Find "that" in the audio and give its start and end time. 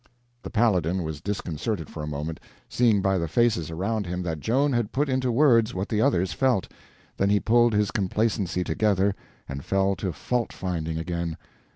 4.23-4.39